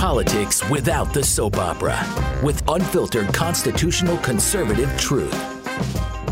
[0.00, 1.94] Politics without the soap opera,
[2.42, 5.30] with unfiltered constitutional conservative truth.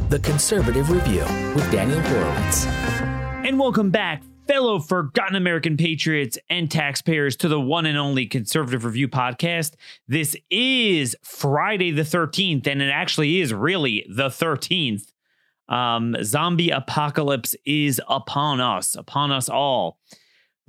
[0.08, 1.21] The Conservative Review
[1.55, 2.65] with Daniel Horowitz.
[2.65, 8.86] And welcome back, fellow forgotten American patriots and taxpayers, to the one and only Conservative
[8.86, 9.75] Review podcast.
[10.09, 15.12] This is Friday the 13th, and it actually is really the 13th.
[15.69, 19.98] Um, zombie apocalypse is upon us, upon us all.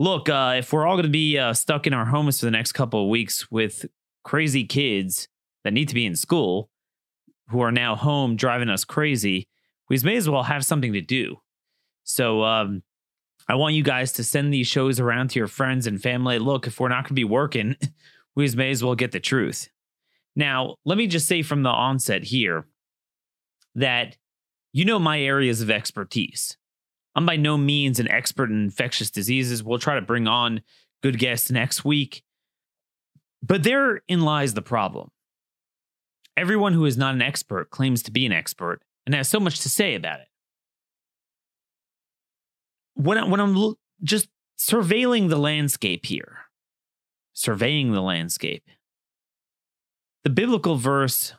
[0.02, 2.52] Look, uh, if we're all going to be uh, stuck in our homes for the
[2.52, 3.86] next couple of weeks with
[4.24, 5.28] crazy kids
[5.66, 6.70] that need to be in school,
[7.50, 9.50] who are now home driving us crazy,
[9.90, 11.36] we may as well have something to do.
[12.06, 12.82] So, um,
[13.50, 16.40] I want you guys to send these shows around to your friends and family.
[16.40, 17.76] Look, if we're not going to be working,
[18.36, 19.68] we may as well get the truth.
[20.34, 22.68] Now, let me just say from the onset here
[23.76, 24.16] that
[24.72, 26.59] you know my areas of expertise.
[27.20, 29.62] I'm by no means an expert in infectious diseases.
[29.62, 30.62] We'll try to bring on
[31.04, 32.24] good guests next week.
[33.44, 35.12] But therein lies the problem.
[36.38, 39.60] Everyone who is not an expert claims to be an expert and has so much
[39.60, 40.28] to say about it.
[42.94, 46.44] When, I, when I'm just surveilling the landscape here,
[47.34, 48.64] surveying the landscape,
[50.24, 51.34] the biblical verse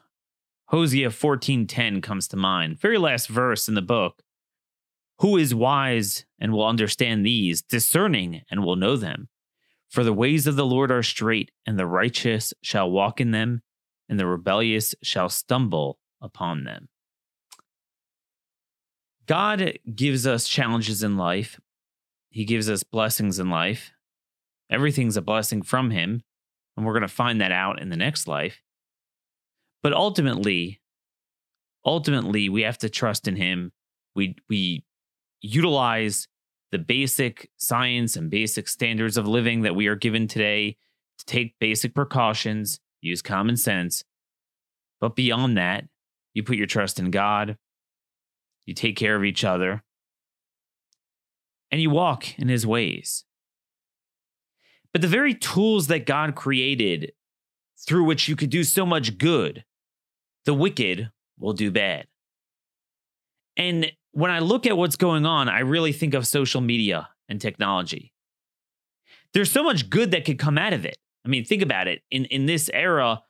[0.66, 2.78] Hosea 14:10 comes to mind.
[2.78, 4.22] Very last verse in the book.
[5.20, 9.28] Who is wise and will understand these, discerning and will know them?
[9.90, 13.60] For the ways of the Lord are straight, and the righteous shall walk in them,
[14.08, 16.88] and the rebellious shall stumble upon them.
[19.26, 21.60] God gives us challenges in life.
[22.30, 23.92] He gives us blessings in life.
[24.70, 26.22] Everything's a blessing from Him,
[26.76, 28.62] and we're going to find that out in the next life.
[29.82, 30.80] But ultimately,
[31.84, 33.72] ultimately, we have to trust in Him.
[34.14, 34.84] We we
[35.42, 36.28] utilize
[36.72, 40.76] the basic science and basic standards of living that we are given today
[41.18, 44.04] to take basic precautions, use common sense.
[45.00, 45.84] But beyond that,
[46.34, 47.56] you put your trust in God,
[48.66, 49.82] you take care of each other,
[51.70, 53.24] and you walk in his ways.
[54.92, 57.12] But the very tools that God created
[57.86, 59.64] through which you could do so much good,
[60.44, 62.06] the wicked will do bad.
[63.56, 67.40] And when I look at what's going on, I really think of social media and
[67.40, 68.12] technology.
[69.32, 70.98] There's so much good that could come out of it.
[71.24, 72.02] I mean, think about it.
[72.10, 73.22] In in this era,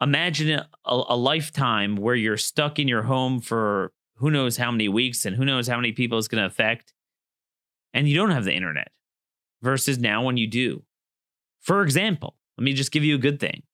[0.00, 4.88] imagine a, a lifetime where you're stuck in your home for who knows how many
[4.88, 6.92] weeks and who knows how many people it's going to affect,
[7.92, 8.88] and you don't have the internet.
[9.60, 10.84] Versus now when you do.
[11.60, 13.64] For example, let me just give you a good thing.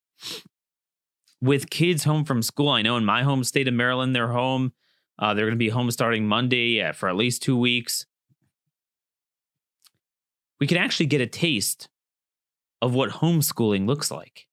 [1.42, 4.72] With kids home from school, I know in my home state of Maryland, they're home
[5.18, 8.06] uh, they're going to be home starting Monday uh, for at least two weeks.
[10.60, 11.88] We can actually get a taste
[12.80, 14.46] of what homeschooling looks like.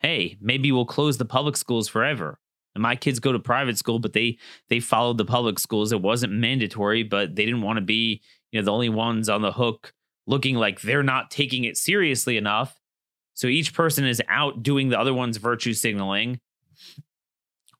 [0.00, 2.38] Hey, maybe we'll close the public schools forever.
[2.74, 5.92] And my kids go to private school, but they they followed the public schools.
[5.92, 9.42] It wasn't mandatory, but they didn't want to be, you know, the only ones on
[9.42, 9.92] the hook
[10.26, 12.80] looking like they're not taking it seriously enough.
[13.34, 16.40] So each person is out doing the other one's virtue signaling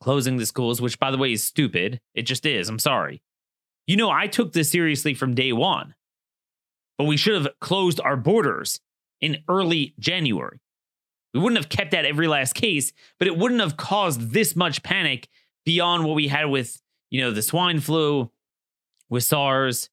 [0.02, 2.00] closing the schools, which by the way is stupid.
[2.14, 2.68] It just is.
[2.68, 3.22] I'm sorry.
[3.86, 5.94] You know, I took this seriously from day one,
[6.98, 8.80] but we should have closed our borders
[9.20, 10.60] in early January.
[11.32, 14.82] We wouldn't have kept that every last case, but it wouldn't have caused this much
[14.82, 15.28] panic
[15.64, 18.30] beyond what we had with, you know, the swine flu,
[19.08, 19.88] with SARS,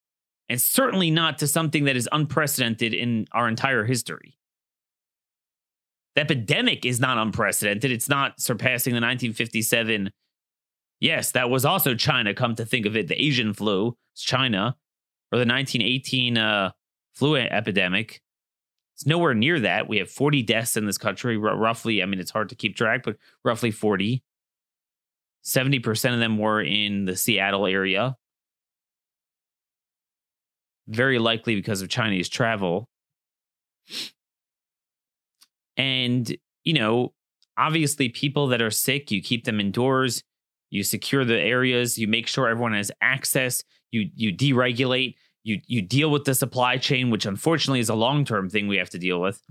[0.50, 4.39] and certainly not to something that is unprecedented in our entire history.
[6.16, 7.92] The epidemic is not unprecedented.
[7.92, 10.12] It's not surpassing the 1957.
[11.00, 13.08] Yes, that was also China, come to think of it.
[13.08, 14.76] The Asian flu, it's China,
[15.32, 16.72] or the 1918 uh,
[17.14, 18.22] flu epidemic.
[18.96, 19.88] It's nowhere near that.
[19.88, 22.04] We have 40 deaths in this country, r- roughly.
[22.04, 23.16] I mean, it's hard to keep track, but
[23.46, 24.22] roughly 40.
[25.46, 28.18] 70% of them were in the Seattle area.
[30.88, 32.90] Very likely because of Chinese travel.
[35.80, 36.36] And,
[36.66, 37.14] you know,
[37.58, 40.26] obviously, people that are sick, you keep them indoors,
[40.70, 45.82] you secure the areas, you make sure everyone has access, you you deregulate, you you
[45.82, 49.22] deal with the supply chain, which unfortunately is a long-term thing we have to deal
[49.22, 49.42] with.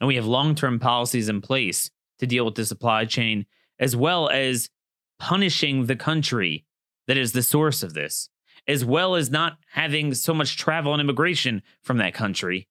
[0.00, 3.44] And we have long-term policies in place to deal with the supply chain,
[3.78, 4.70] as well as
[5.18, 6.64] punishing the country
[7.06, 8.30] that is the source of this,
[8.66, 12.66] as well as not having so much travel and immigration from that country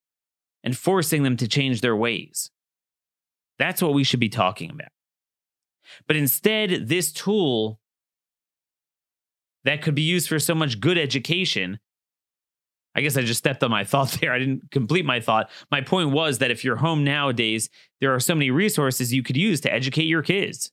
[0.64, 2.52] and forcing them to change their ways.
[3.58, 4.90] That's what we should be talking about.
[6.08, 7.80] But instead, this tool
[9.64, 11.80] that could be used for so much good education
[12.94, 14.34] I guess I just stepped on my thought there.
[14.34, 15.50] I didn't complete my thought.
[15.70, 17.70] My point was that if you're home nowadays,
[18.00, 20.72] there are so many resources you could use to educate your kids.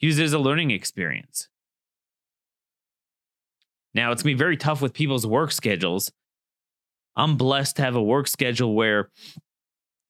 [0.00, 1.48] Use it as a learning experience.
[3.94, 6.10] Now, it's going to be very tough with people's work schedules.
[7.16, 9.10] I'm blessed to have a work schedule where,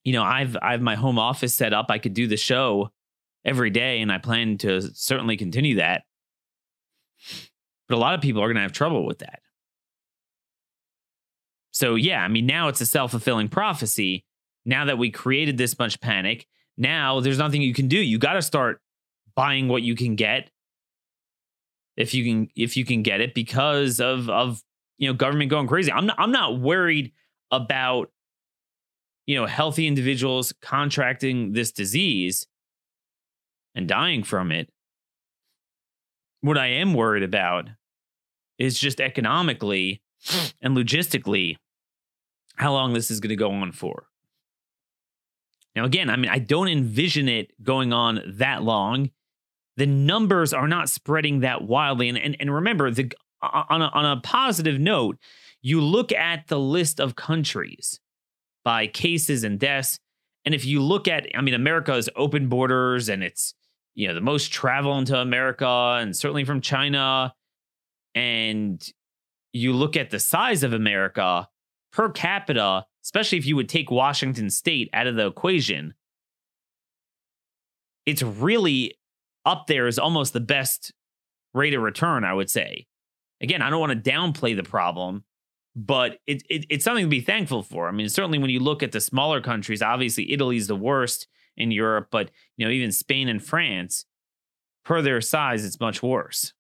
[0.04, 1.86] you know, I've I have my home office set up.
[1.88, 2.90] I could do the show
[3.44, 6.02] every day, and I plan to certainly continue that.
[7.88, 9.40] But a lot of people are going to have trouble with that.
[11.70, 14.24] So, yeah, I mean, now it's a self fulfilling prophecy.
[14.64, 16.46] Now that we created this much panic,
[16.78, 17.98] now there's nothing you can do.
[17.98, 18.80] You got to start
[19.34, 20.50] buying what you can get
[21.96, 24.62] if you can if you can get it because of of
[24.98, 25.92] you know government going crazy.
[25.92, 27.12] I'm not, I'm not worried
[27.50, 28.10] about
[29.26, 32.46] you know healthy individuals contracting this disease
[33.74, 34.70] and dying from it.
[36.40, 37.68] What I am worried about
[38.58, 40.02] is just economically
[40.60, 41.56] and logistically
[42.56, 44.06] how long this is going to go on for.
[45.74, 49.10] Now, again, I mean, I don't envision it going on that long.
[49.76, 52.08] The numbers are not spreading that wildly.
[52.08, 53.10] And, and, and remember, the,
[53.70, 55.18] on, a, on a positive note,
[55.62, 58.00] you look at the list of countries
[58.64, 59.98] by cases and deaths.
[60.44, 63.54] And if you look at, I mean, America has open borders and it's,
[63.94, 67.34] you know, the most travel into America and certainly from China.
[68.14, 68.86] And
[69.52, 71.48] you look at the size of America,
[71.92, 75.94] per capita, especially if you would take Washington state out of the equation,
[78.04, 78.98] it's really
[79.46, 80.92] up there as almost the best
[81.54, 82.86] rate of return, I would say.
[83.40, 85.24] Again, I don't want to downplay the problem,
[85.76, 87.88] but it, it, it's something to be thankful for.
[87.88, 91.26] I mean, certainly when you look at the smaller countries, obviously Italy's the worst
[91.56, 94.06] in Europe, but you know, even Spain and France,
[94.84, 96.52] per their size, it's much worse.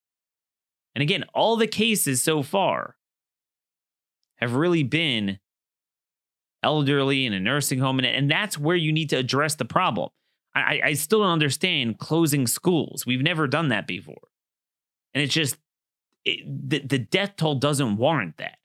[0.94, 2.96] And again, all the cases so far
[4.36, 5.38] have really been
[6.62, 7.98] elderly in a nursing home.
[7.98, 10.10] And, and that's where you need to address the problem.
[10.54, 13.04] I, I still don't understand closing schools.
[13.04, 14.28] We've never done that before.
[15.12, 15.56] And it's just,
[16.24, 18.58] it, the, the death toll doesn't warrant that.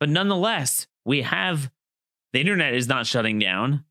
[0.00, 1.70] But nonetheless, we have
[2.32, 3.84] the internet is not shutting down.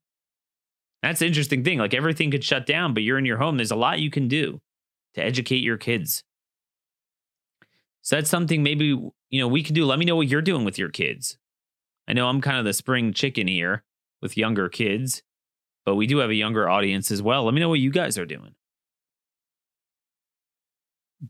[1.01, 1.79] That's an interesting thing.
[1.79, 3.57] Like everything could shut down, but you're in your home.
[3.57, 4.61] There's a lot you can do
[5.15, 6.23] to educate your kids.
[8.01, 9.85] So that's something maybe you know we can do.
[9.85, 11.37] Let me know what you're doing with your kids.
[12.07, 13.83] I know I'm kind of the spring chicken here
[14.21, 15.23] with younger kids,
[15.85, 17.45] but we do have a younger audience as well.
[17.45, 18.55] Let me know what you guys are doing.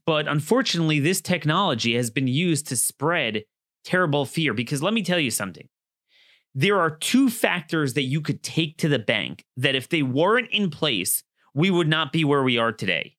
[0.06, 3.44] But unfortunately, this technology has been used to spread
[3.84, 5.68] terrible fear because let me tell you something.
[6.56, 10.50] There are two factors that you could take to the bank that if they weren't
[10.52, 11.24] in place,
[11.54, 13.16] we would not be where we are today.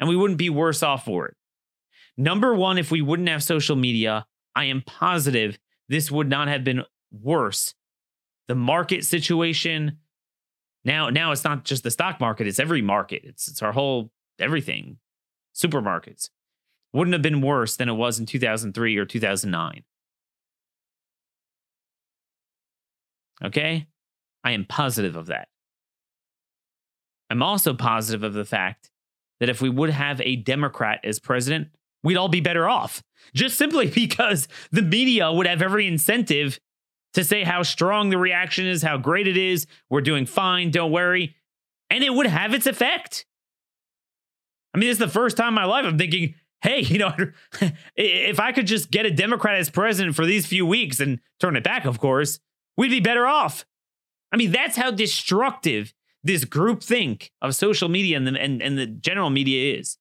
[0.00, 1.34] And we wouldn't be worse off for it.
[2.16, 6.64] Number one, if we wouldn't have social media, I am positive this would not have
[6.64, 7.74] been worse.
[8.46, 9.98] The market situation
[10.84, 13.22] now, now it's not just the stock market; it's every market.
[13.24, 14.98] It's it's our whole everything.
[15.58, 16.30] Supermarkets
[16.92, 19.82] wouldn't have been worse than it was in 2003 or 2009.
[23.44, 23.86] Okay,
[24.44, 25.48] I am positive of that.
[27.30, 28.90] I'm also positive of the fact
[29.40, 31.68] that if we would have a Democrat as president,
[32.02, 33.02] we'd all be better off.
[33.34, 36.58] Just simply because the media would have every incentive
[37.14, 40.92] to say how strong the reaction is, how great it is, we're doing fine, don't
[40.92, 41.34] worry.
[41.90, 43.24] And it would have its effect.
[44.74, 47.12] I mean, it's the first time in my life I'm thinking, hey, you know,
[47.96, 51.56] if I could just get a Democrat as president for these few weeks and turn
[51.56, 52.40] it back, of course,
[52.76, 53.64] we'd be better off.
[54.32, 58.76] I mean, that's how destructive this group think of social media and the, and, and
[58.76, 59.96] the general media is.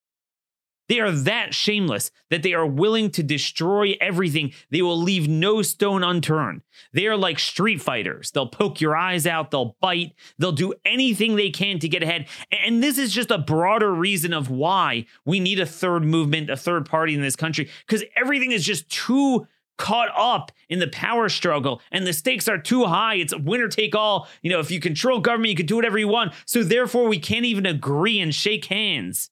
[0.89, 4.53] They are that shameless that they are willing to destroy everything.
[4.69, 6.61] They will leave no stone unturned.
[6.93, 8.31] They are like street fighters.
[8.31, 12.27] They'll poke your eyes out, they'll bite, they'll do anything they can to get ahead.
[12.51, 16.57] And this is just a broader reason of why we need a third movement, a
[16.57, 21.29] third party in this country, because everything is just too caught up in the power
[21.29, 23.15] struggle and the stakes are too high.
[23.15, 24.27] It's winner take all.
[24.41, 26.33] You know, if you control government, you can do whatever you want.
[26.45, 29.29] So therefore, we can't even agree and shake hands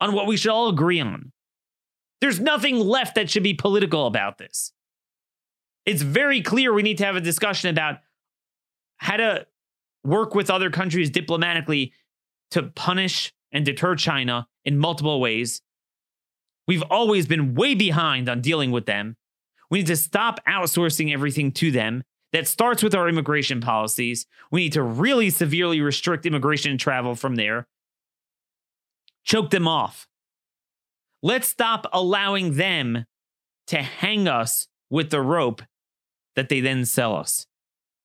[0.00, 1.32] on what we should all agree on.
[2.20, 4.72] There's nothing left that should be political about this.
[5.86, 7.98] It's very clear we need to have a discussion about
[8.96, 9.46] how to
[10.04, 11.92] work with other countries diplomatically
[12.50, 15.62] to punish and deter China in multiple ways.
[16.66, 19.16] We've always been way behind on dealing with them.
[19.70, 22.04] We need to stop outsourcing everything to them.
[22.32, 24.26] That starts with our immigration policies.
[24.50, 27.66] We need to really severely restrict immigration and travel from there
[29.28, 30.08] choke them off.
[31.22, 33.04] Let's stop allowing them
[33.68, 35.62] to hang us with the rope
[36.34, 37.46] that they then sell us.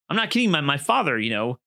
[0.10, 0.52] I'm not kidding.
[0.52, 1.60] My, my father, you know,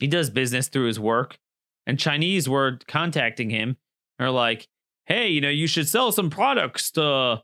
[0.00, 1.38] he does business through his work,
[1.86, 3.76] and Chinese were contacting him.
[4.18, 4.68] Are like,
[5.06, 7.42] hey, you know, you should sell some products to,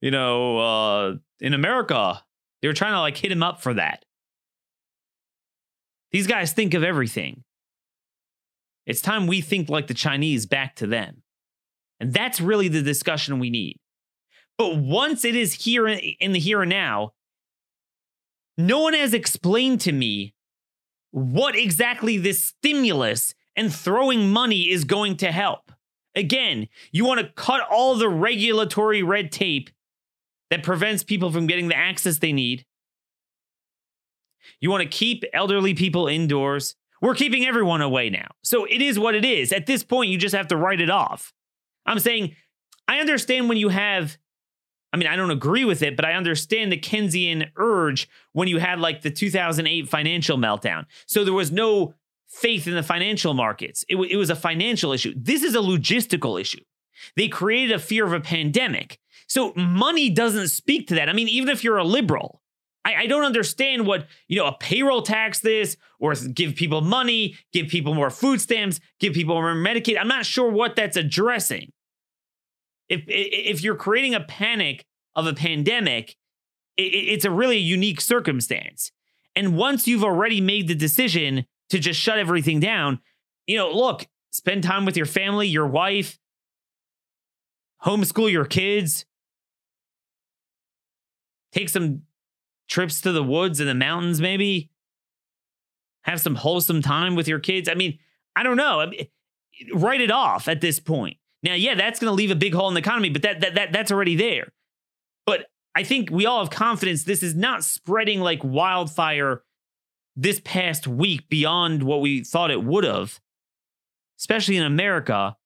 [0.00, 2.22] you know, uh, in America.
[2.60, 4.04] They were trying to like hit him up for that.
[6.10, 7.44] These guys think of everything.
[8.88, 11.22] It's time we think like the Chinese back to them.
[12.00, 13.76] And that's really the discussion we need.
[14.56, 17.12] But once it is here in the here and now,
[18.56, 20.32] no one has explained to me
[21.10, 25.70] what exactly this stimulus and throwing money is going to help.
[26.14, 29.68] Again, you want to cut all the regulatory red tape
[30.50, 32.64] that prevents people from getting the access they need.
[34.60, 36.74] You want to keep elderly people indoors.
[37.00, 38.28] We're keeping everyone away now.
[38.42, 39.52] So it is what it is.
[39.52, 41.32] At this point, you just have to write it off.
[41.86, 42.34] I'm saying,
[42.86, 44.18] I understand when you have,
[44.92, 48.58] I mean, I don't agree with it, but I understand the Keynesian urge when you
[48.58, 50.86] had like the 2008 financial meltdown.
[51.06, 51.94] So there was no
[52.28, 53.84] faith in the financial markets.
[53.88, 55.14] It, w- it was a financial issue.
[55.16, 56.62] This is a logistical issue.
[57.16, 58.98] They created a fear of a pandemic.
[59.28, 61.08] So money doesn't speak to that.
[61.08, 62.42] I mean, even if you're a liberal,
[62.88, 67.36] I, I, don't understand what, you know, a payroll tax this or give people money,
[67.52, 69.98] give people more food stamps, give people more Medicaid.
[70.00, 71.72] I'm not sure what that's addressing.
[72.88, 76.16] If if you're creating a panic of a pandemic,
[76.78, 78.90] it, it's a really unique circumstance.
[79.36, 83.00] And once you've already made the decision to just shut everything down,
[83.46, 86.18] you know, look, spend time with your family, your wife,
[87.84, 89.04] homeschool your kids,
[91.52, 92.02] take some
[92.68, 94.70] trips to the woods and the mountains, maybe
[96.02, 97.68] have some wholesome time with your kids.
[97.68, 97.98] I mean,
[98.36, 98.80] I don't know.
[98.80, 99.06] I mean,
[99.74, 101.16] write it off at this point.
[101.42, 103.54] Now, yeah, that's going to leave a big hole in the economy, but that, that
[103.54, 104.52] that that's already there.
[105.26, 109.42] But I think we all have confidence this is not spreading like wildfire
[110.16, 113.20] this past week beyond what we thought it would have,
[114.18, 115.36] especially in America.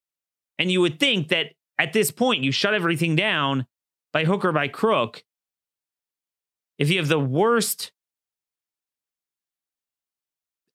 [0.58, 1.48] And you would think that
[1.78, 3.66] at this point you shut everything down
[4.12, 5.24] by hook or by crook.
[6.78, 7.92] If you have the worst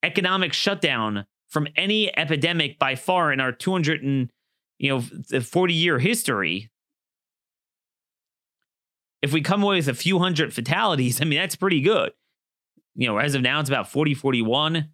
[0.03, 4.29] economic shutdown from any epidemic by far in our 200 and
[4.77, 4.99] you know,
[5.29, 6.69] the 40 year history,
[9.21, 12.11] if we come away with a few hundred fatalities, I mean, that's pretty good.
[12.95, 14.89] You know, as of now, it's about 40, 41.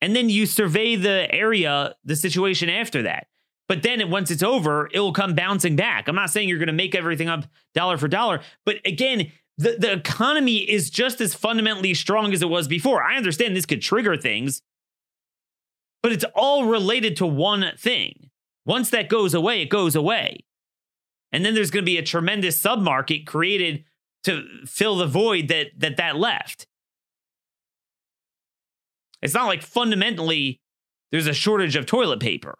[0.00, 3.26] And then you survey the area, the situation after that.
[3.68, 6.06] But then once it's over, it will come bouncing back.
[6.06, 8.40] I'm not saying you're going to make everything up dollar for dollar.
[8.66, 13.02] But again, the, the economy is just as fundamentally strong as it was before.
[13.02, 14.60] I understand this could trigger things
[16.04, 18.28] but it's all related to one thing.
[18.66, 20.36] Once that goes away, it goes away.
[21.32, 23.84] And then there's going to be a tremendous submarket created
[24.24, 26.66] to fill the void that that that left.
[29.22, 30.60] It's not like fundamentally
[31.10, 32.58] there's a shortage of toilet paper.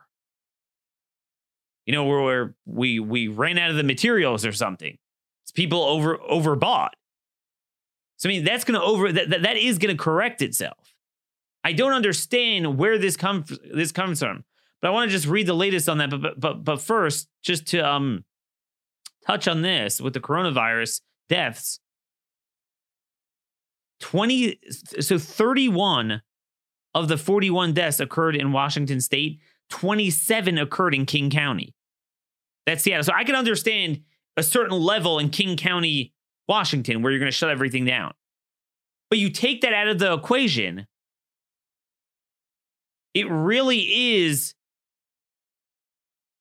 [1.87, 4.97] You know, where we we ran out of the materials or something.
[5.43, 6.91] It's people over overbought.
[8.17, 10.95] So I mean, that's going to over that, that that is going to correct itself.
[11.63, 14.45] I don't understand where this comes this comes from.
[14.81, 16.11] But I want to just read the latest on that.
[16.11, 18.25] But but but first, just to um
[19.27, 21.81] touch on this with the coronavirus deaths.
[24.01, 24.59] 20
[25.01, 26.21] so 31
[26.95, 29.41] of the 41 deaths occurred in Washington state,
[29.71, 31.75] 27 occurred in King County.
[32.67, 33.05] That's Seattle.
[33.05, 34.03] So I can understand
[34.37, 36.13] a certain level in King County,
[36.49, 38.13] Washington, where you're going to shut everything down.
[39.11, 40.87] But you take that out of the equation,
[43.13, 43.81] it really
[44.17, 44.55] is,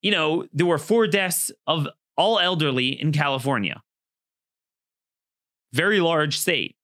[0.02, 3.82] you know, there were four deaths of all elderly in California.
[5.72, 6.76] Very large state.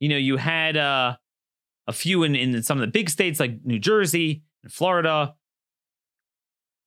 [0.00, 1.16] You know, you had uh,
[1.86, 5.34] a few in, in some of the big states like New Jersey and Florida.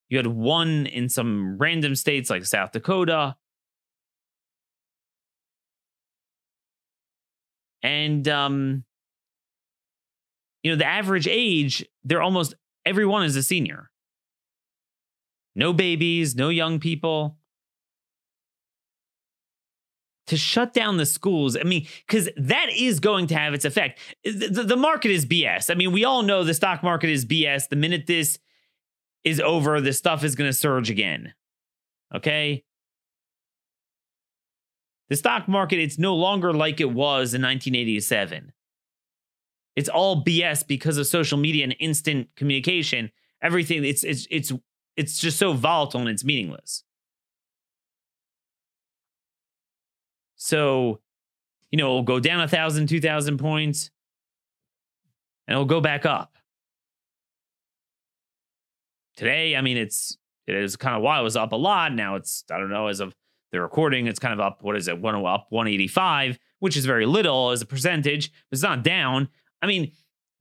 [0.09, 3.35] You had one in some random states like South Dakota.
[7.81, 8.83] And um,
[10.63, 13.91] you know, the average age, they're almost everyone is a senior.
[15.55, 17.37] No babies, no young people.
[20.27, 23.99] To shut down the schools, I mean, because that is going to have its effect.
[24.23, 25.69] The, the market is BS.
[25.69, 27.69] I mean, we all know the stock market is BS.
[27.69, 28.39] The minute this
[29.23, 31.35] is over, the stuff is going to surge again.
[32.13, 32.63] Okay?
[35.09, 38.51] The stock market, it's no longer like it was in 1987.
[39.75, 43.11] It's all BS because of social media and instant communication.
[43.41, 44.51] Everything it's it's it's
[44.95, 46.84] it's just so volatile and it's meaningless.
[50.35, 50.99] So,
[51.71, 53.89] you know, it'll go down a thousand, two thousand points,
[55.47, 56.37] and it'll go back up.
[59.17, 61.21] Today, I mean, it's it is kind of wild.
[61.21, 61.93] It was up a lot.
[61.93, 63.15] Now it's I don't know as of
[63.51, 64.59] the recording, it's kind of up.
[64.61, 64.99] What is it?
[64.99, 68.31] One up 185, which is very little as a percentage.
[68.31, 69.29] But it's not down.
[69.61, 69.91] I mean,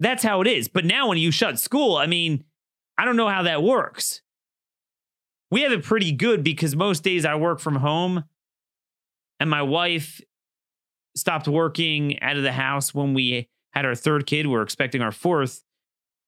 [0.01, 0.69] that's how it is.
[0.69, 2.45] But now when you shut school, I mean,
[2.99, 4.21] I don't know how that works.
[5.51, 8.25] We have it pretty good because most days I work from home
[9.45, 10.23] and my wife
[11.15, 14.47] stopped working out of the house when we had our third kid.
[14.47, 15.63] We're expecting our fourth.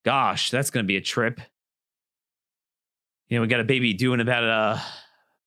[0.04, 1.40] Gosh, that's going to be a trip.
[3.28, 4.82] You know, we got a baby due in about a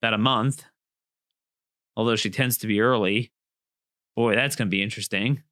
[0.02, 0.64] about a month.
[1.94, 3.30] Although she tends to be early.
[4.16, 5.44] Boy, that's going to be interesting.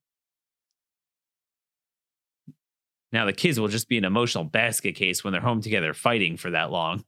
[3.12, 6.37] Now the kids will just be an emotional basket case when they're home together fighting
[6.37, 7.04] for that long.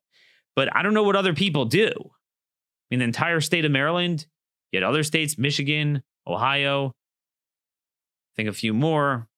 [0.54, 1.90] But I don't know what other people do.
[1.96, 4.26] I mean, the entire state of Maryland,
[4.72, 9.28] yet other states, Michigan, Ohio, I think a few more.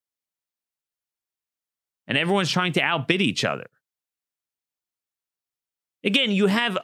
[2.07, 3.67] And everyone's trying to outbid each other.
[6.05, 6.79] Again, you have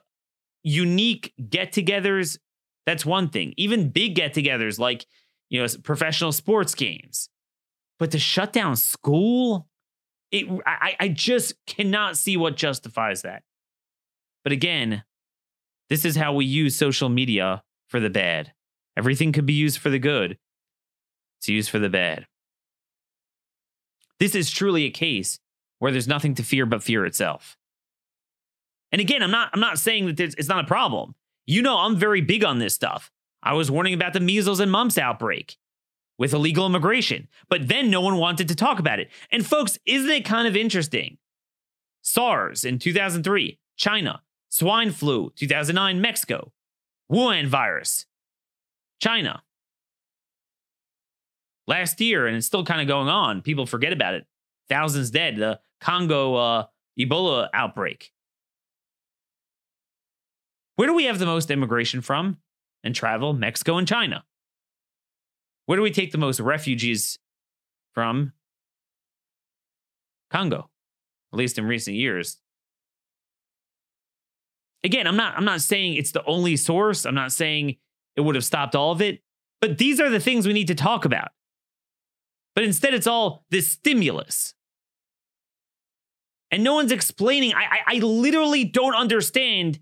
[0.62, 2.38] unique get togethers.
[2.86, 3.52] That's one thing.
[3.56, 5.06] Even big get togethers like,
[5.50, 7.28] you know, professional sports games.
[7.98, 9.66] But to shut down school,
[10.30, 13.42] it, I, I just cannot see what justifies that.
[14.44, 15.02] But again,
[15.90, 18.52] this is how we use social media for the bad.
[18.96, 20.38] Everything could be used for the good.
[21.38, 22.26] It's used for the bad.
[24.18, 25.38] This is truly a case
[25.78, 27.56] where there's nothing to fear but fear itself.
[28.90, 31.14] And again, I'm not I'm not saying that it's not a problem.
[31.46, 33.10] You know, I'm very big on this stuff.
[33.42, 35.56] I was warning about the measles and mumps outbreak
[36.18, 39.08] with illegal immigration, but then no one wanted to talk about it.
[39.30, 41.18] And folks, isn't it kind of interesting?
[42.02, 46.52] SARS in 2003, China, swine flu 2009, Mexico,
[47.10, 48.06] Wuhan virus,
[49.00, 49.42] China.
[51.66, 53.42] Last year, and it's still kind of going on.
[53.42, 54.26] People forget about it.
[54.68, 55.36] Thousands dead.
[55.36, 56.64] The Congo uh,
[56.98, 58.12] Ebola outbreak.
[60.76, 62.38] Where do we have the most immigration from
[62.84, 63.32] and travel?
[63.32, 64.24] Mexico and China.
[65.66, 67.18] Where do we take the most refugees
[67.92, 68.32] from?
[70.30, 70.70] Congo,
[71.32, 72.38] at least in recent years.
[74.88, 77.04] Again, I'm not I'm not saying it's the only source.
[77.04, 77.76] I'm not saying
[78.16, 79.22] it would have stopped all of it,
[79.60, 81.28] but these are the things we need to talk about.
[82.54, 84.54] But instead, it's all this stimulus.
[86.50, 87.52] And no one's explaining.
[87.52, 89.78] I, I, I literally don't understand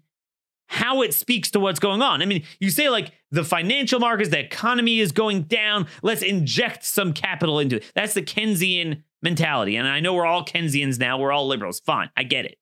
[0.67, 2.21] how it speaks to what's going on.
[2.21, 5.87] I mean, you say like the financial markets, the economy is going down.
[6.03, 7.93] Let's inject some capital into it.
[7.95, 9.77] That's the Keynesian mentality.
[9.77, 11.17] And I know we're all Keynesians now.
[11.17, 11.79] We're all liberals.
[11.79, 12.11] Fine.
[12.17, 12.59] I get it.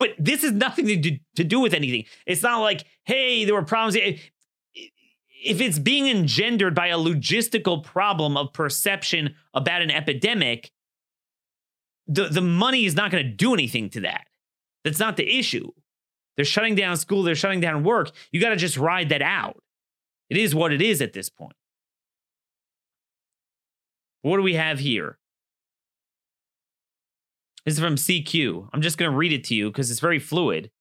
[0.00, 2.06] But this is nothing to do, to do with anything.
[2.26, 3.96] It's not like, hey, there were problems.
[3.96, 10.72] If it's being engendered by a logistical problem of perception about an epidemic,
[12.08, 14.26] the, the money is not going to do anything to that.
[14.82, 15.70] That's not the issue.
[16.36, 18.10] They're shutting down school, they're shutting down work.
[18.32, 19.62] You got to just ride that out.
[20.30, 21.56] It is what it is at this point.
[24.22, 25.18] What do we have here?
[27.70, 28.68] This is from CQ.
[28.72, 30.72] I'm just going to read it to you because it's very fluid.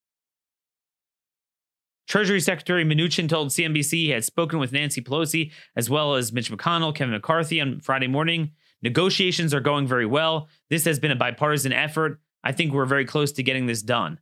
[2.08, 6.52] Treasury Secretary Mnuchin told CNBC he had spoken with Nancy Pelosi as well as Mitch
[6.52, 8.54] McConnell, Kevin McCarthy on Friday morning.
[8.82, 10.48] Negotiations are going very well.
[10.72, 12.22] This has been a bipartisan effort.
[12.44, 14.18] I think we're very close to getting this done.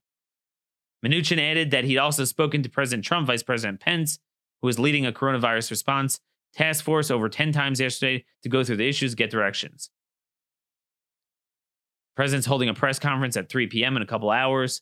[1.06, 4.19] Mnuchin added that he'd also spoken to President Trump, Vice President Pence,
[4.62, 6.19] who was leading a coronavirus response
[6.53, 9.89] task force over 10 times yesterday to go through the issues, get directions.
[12.17, 13.95] President's holding a press conference at 3 p.m.
[13.95, 14.82] in a couple hours.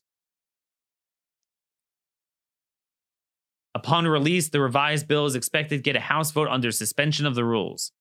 [3.75, 7.35] Upon release, the revised bill is expected to get a House vote under suspension of
[7.35, 7.91] the rules,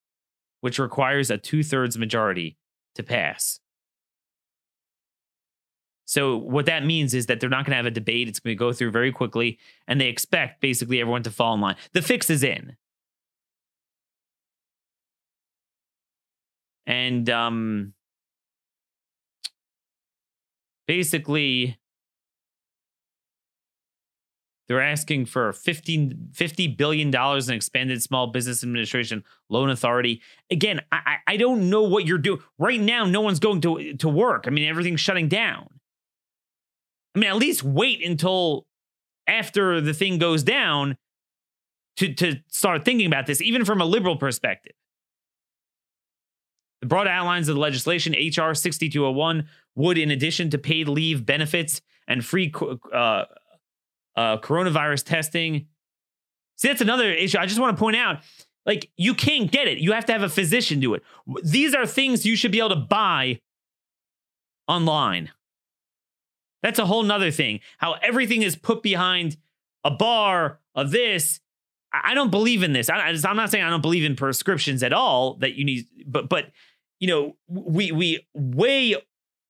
[0.61, 2.55] which requires a two thirds majority
[2.95, 3.59] to pass.
[6.05, 8.29] So what that means is that they're not going to have a debate.
[8.29, 11.59] It's going to go through very quickly, and they expect basically everyone to fall in
[11.59, 11.75] line.
[11.91, 12.77] The fix is in,
[16.87, 17.93] and um,
[20.87, 21.77] basically
[24.67, 30.21] they're asking for 15, $50 billion in expanded small business administration loan authority.
[30.49, 32.39] Again, I, I don't know what you're doing.
[32.57, 34.45] Right now, no one's going to, to work.
[34.47, 35.67] I mean, everything's shutting down.
[37.13, 38.65] I mean, at least wait until
[39.27, 40.97] after the thing goes down
[41.97, 44.73] to, to start thinking about this, even from a liberal perspective.
[46.81, 48.53] The broad outlines of the legislation, H.R.
[48.53, 52.53] 6201, would, in addition to paid leave benefits and free
[52.93, 53.25] uh,
[54.15, 55.67] uh, coronavirus testing.
[56.57, 57.37] See, that's another issue.
[57.37, 58.21] I just want to point out
[58.65, 59.77] like, you can't get it.
[59.77, 61.03] You have to have a physician do it.
[61.43, 63.41] These are things you should be able to buy
[64.67, 65.31] online.
[66.63, 67.59] That's a whole nother thing.
[67.77, 69.37] How everything is put behind
[69.83, 71.39] a bar of this.
[71.93, 72.89] I don't believe in this.
[72.89, 75.35] I, am not saying I don't believe in prescriptions at all.
[75.35, 76.51] That you need, but but
[76.99, 78.95] you know, we we way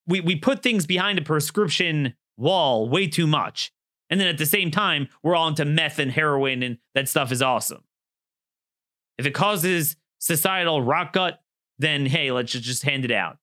[0.07, 3.71] we we put things behind a prescription wall way too much,
[4.09, 7.31] and then at the same time we're all into meth and heroin, and that stuff
[7.31, 7.83] is awesome.
[9.17, 11.41] If it causes societal rock gut,
[11.79, 13.37] then hey, let's just hand it out.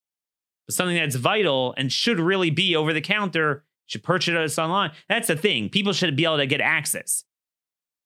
[0.67, 4.91] But something that's vital and should really be over the counter, should purchase it online.
[5.09, 5.69] That's the thing.
[5.69, 7.25] People should be able to get access.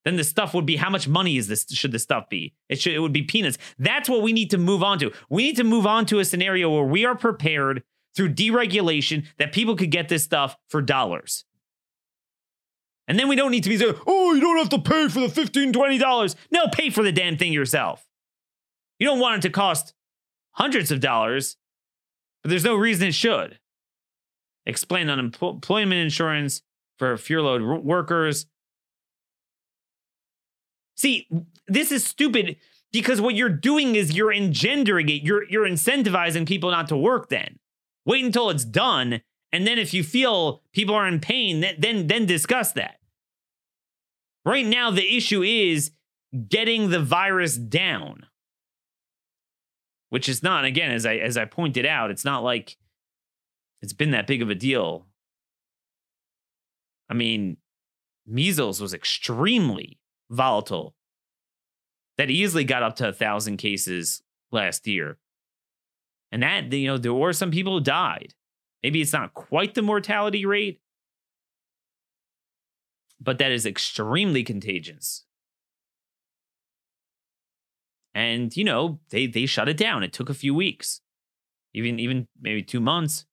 [0.06, 2.54] Then the stuff would be how much money is this should the stuff be?
[2.70, 3.58] It should it would be peanuts.
[3.78, 5.12] That's what we need to move on to.
[5.30, 7.84] We need to move on to a scenario where we are prepared
[8.18, 11.46] through deregulation that people could get this stuff for dollars.
[13.08, 15.22] And then we don't need to be saying, oh, you don't have to pay for
[15.22, 16.36] the $15, $20.
[16.52, 18.06] No, pay for the damn thing yourself.
[19.00, 19.94] You don't want it to cost
[20.52, 21.56] hundreds of dollars,
[22.44, 23.60] but there's no reason it should.
[24.66, 26.64] Explain unemployment insurance
[26.98, 28.48] for furloughed workers.
[30.96, 31.30] See,
[31.68, 32.58] this is stupid
[32.92, 35.22] because what you're doing is you're engendering it.
[35.22, 37.60] You're you're incentivizing people not to work then.
[38.08, 42.26] Wait until it's done and then if you feel people are in pain, then then
[42.26, 43.00] discuss that.
[44.46, 45.92] Right now, the issue is
[46.48, 48.26] getting the virus down.
[50.10, 52.78] Which is not, again, as I as I pointed out, it's not like
[53.82, 55.06] it's been that big of a deal.
[57.10, 57.58] I mean,
[58.26, 60.96] measles was extremely volatile.
[62.18, 65.18] That easily got up to a thousand cases last year.
[66.32, 68.34] And that, you know, there were some people who died.
[68.84, 70.82] Maybe it's not quite the mortality rate,
[73.20, 75.24] but that is extremely contagious.
[78.14, 80.04] And you know, they they shut it down.
[80.04, 81.02] It took a few weeks.
[81.74, 83.26] Even even maybe 2 months.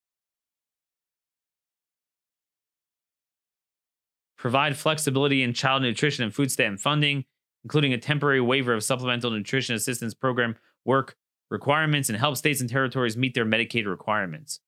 [4.37, 7.25] Provide flexibility in child nutrition and food stamp funding,
[7.63, 10.55] including a temporary waiver of supplemental nutrition assistance program
[10.85, 11.15] work
[11.55, 14.59] requirements and help states and territories meet their Medicaid requirements.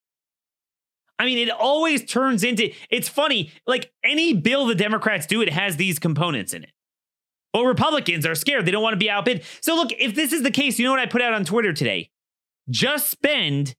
[1.19, 3.52] I mean, it always turns into it's funny.
[3.65, 6.71] Like any bill the Democrats do, it has these components in it.
[7.54, 8.65] But Republicans are scared.
[8.65, 9.43] They don't want to be outbid.
[9.62, 11.73] So, look, if this is the case, you know what I put out on Twitter
[11.73, 12.12] today?
[12.69, 13.76] Just spend,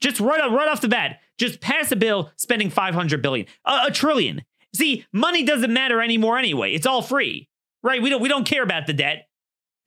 [0.00, 3.90] just right, right off the bat, just pass a bill spending 500 billion, a, a
[3.92, 4.42] trillion.
[4.74, 6.72] See, money doesn't matter anymore anyway.
[6.72, 7.48] It's all free,
[7.82, 8.02] right?
[8.02, 9.28] We don't, we don't care about the debt.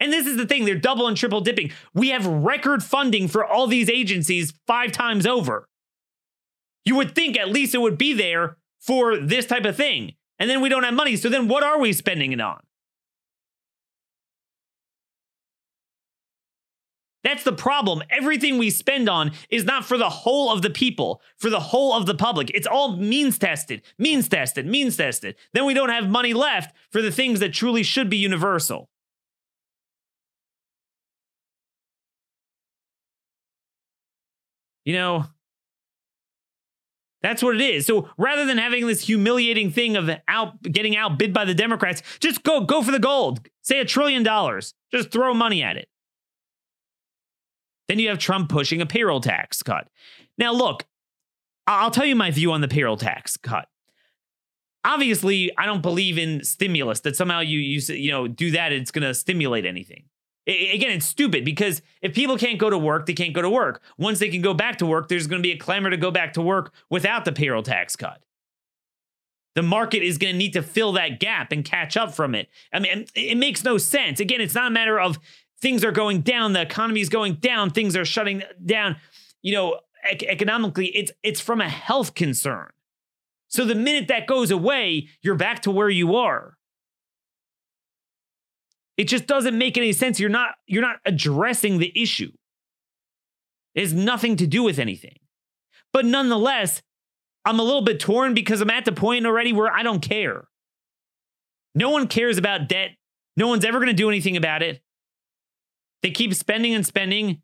[0.03, 1.71] And this is the thing, they're double and triple dipping.
[1.93, 5.69] We have record funding for all these agencies five times over.
[6.83, 10.15] You would think at least it would be there for this type of thing.
[10.39, 11.15] And then we don't have money.
[11.15, 12.59] So then what are we spending it on?
[17.23, 18.03] That's the problem.
[18.09, 21.93] Everything we spend on is not for the whole of the people, for the whole
[21.93, 22.51] of the public.
[22.53, 25.35] It's all means tested, means tested, means tested.
[25.53, 28.89] Then we don't have money left for the things that truly should be universal.
[34.85, 35.25] You know,
[37.23, 37.85] that's what it is.
[37.85, 42.43] So rather than having this humiliating thing of out getting outbid by the Democrats, just
[42.43, 43.47] go go for the gold.
[43.61, 44.73] Say a trillion dollars.
[44.91, 45.87] Just throw money at it.
[47.87, 49.87] Then you have Trump pushing a payroll tax cut.
[50.37, 50.85] Now look,
[51.65, 53.67] I'll tell you my view on the payroll tax cut.
[54.85, 58.91] Obviously, I don't believe in stimulus that somehow you you you know do that it's
[58.91, 60.03] going to stimulate anything.
[60.45, 63.81] Again, it's stupid because if people can't go to work, they can't go to work.
[63.97, 66.11] Once they can go back to work, there's going to be a clamor to go
[66.11, 68.21] back to work without the payroll tax cut.
[69.55, 72.49] The market is going to need to fill that gap and catch up from it.
[72.73, 74.19] I mean, it makes no sense.
[74.19, 75.17] Again, it's not a matter of
[75.61, 78.97] things are going down, the economy is going down, things are shutting down.
[79.41, 82.69] You know, economically, it's it's from a health concern.
[83.47, 86.52] So the minute that goes away, you're back to where you are.
[88.97, 90.19] It just doesn't make any sense.
[90.19, 92.31] You're not you're not addressing the issue.
[93.75, 95.17] It has nothing to do with anything.
[95.91, 96.81] But nonetheless,
[97.45, 100.47] I'm a little bit torn because I'm at the point already where I don't care.
[101.75, 102.91] No one cares about debt.
[103.35, 104.81] No one's ever going to do anything about it.
[106.03, 107.41] They keep spending and spending.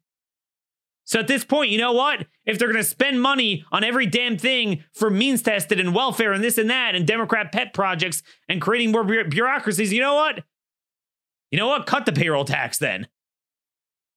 [1.06, 2.28] So at this point, you know what?
[2.46, 6.34] If they're going to spend money on every damn thing for means tested and welfare
[6.34, 10.44] and this and that and Democrat pet projects and creating more bureaucracies, you know what?
[11.52, 11.86] You know what?
[11.86, 13.08] Cut the payroll tax then.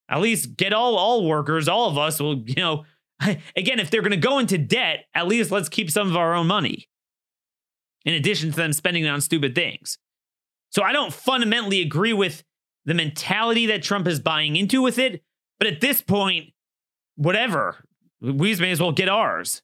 [0.09, 2.85] At least get all all workers, all of us will, you know,
[3.57, 6.35] Again, if they're going to go into debt, at least let's keep some of our
[6.35, 6.89] own money,
[8.05, 9.99] in addition to them spending it on stupid things.
[10.71, 12.43] So I don't fundamentally agree with
[12.85, 15.23] the mentality that Trump is buying into with it.
[15.59, 16.53] But at this point,
[17.17, 17.85] whatever,
[18.21, 19.63] we may as well get ours.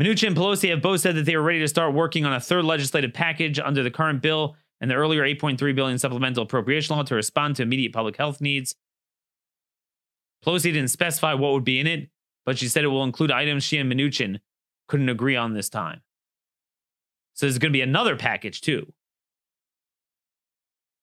[0.00, 2.40] Mnuchin and Pelosi have both said that they are ready to start working on a
[2.40, 7.02] third legislative package under the current bill and the earlier 8.3 billion supplemental appropriation law
[7.02, 8.74] to respond to immediate public health needs.
[10.44, 12.08] Pelosi didn't specify what would be in it,
[12.46, 14.40] but she said it will include items she and Mnuchin
[14.88, 16.00] couldn't agree on this time.
[17.34, 18.90] So there's going to be another package too.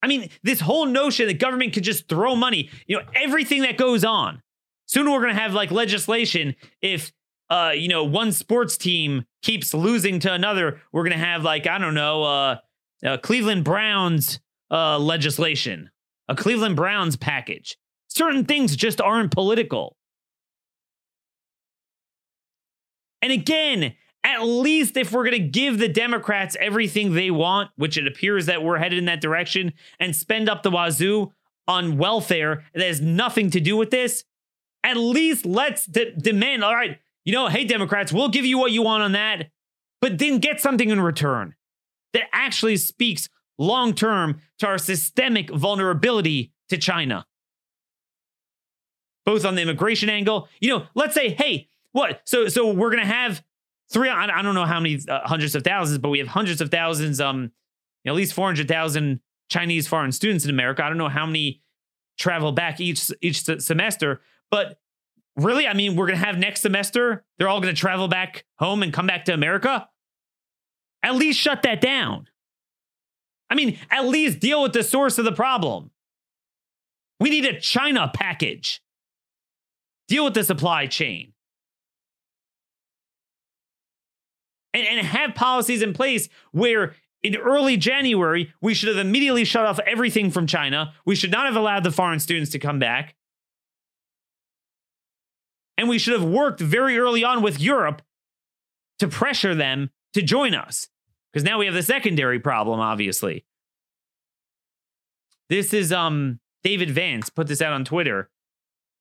[0.02, 3.78] I mean, this whole notion that government could just throw money, you know, everything that
[3.78, 4.42] goes on.
[4.88, 7.12] Soon we're going to have like legislation if
[7.50, 11.78] uh, you know, one sports team keeps losing to another, we're to have like I
[11.78, 12.58] don't know, uh,
[13.06, 14.40] uh Cleveland Browns
[14.72, 15.90] uh legislation,
[16.28, 17.78] a Cleveland Browns package.
[18.08, 19.96] Certain things just aren't political.
[23.22, 27.98] And again, at least if we're going to give the Democrats everything they want, which
[27.98, 31.32] it appears that we're headed in that direction, and spend up the wazoo
[31.68, 34.24] on welfare that has nothing to do with this,
[34.84, 38.72] at least let's de- demand, all right, you know, hey, Democrats, we'll give you what
[38.72, 39.50] you want on that,
[40.00, 41.56] but then get something in return
[42.14, 47.26] that actually speaks long term to our systemic vulnerability to China.
[49.26, 52.22] Both on the immigration angle, you know, let's say, hey, what?
[52.24, 53.44] So, so we're gonna have
[53.92, 54.08] three.
[54.10, 57.20] I, don't know how many uh, hundreds of thousands, but we have hundreds of thousands.
[57.20, 57.50] Um, you
[58.06, 60.82] know, at least four hundred thousand Chinese foreign students in America.
[60.82, 61.62] I don't know how many
[62.18, 64.80] travel back each each semester, but
[65.38, 67.24] really, I mean, we're gonna have next semester.
[67.38, 69.88] They're all gonna travel back home and come back to America.
[71.04, 72.28] At least shut that down.
[73.50, 75.92] I mean, at least deal with the source of the problem.
[77.20, 78.82] We need a China package.
[80.08, 81.34] Deal with the supply chain.
[84.78, 89.66] and, and have policies in place where in early January, we should have immediately shut
[89.66, 90.94] off everything from China.
[91.06, 93.16] We should not have allowed the foreign students to come back.
[95.78, 98.02] And we should have worked very early on with Europe
[99.00, 100.88] to pressure them to join us.
[101.32, 103.46] Because now we have the secondary problem, obviously.
[105.50, 108.30] This is um David Vance put this out on Twitter.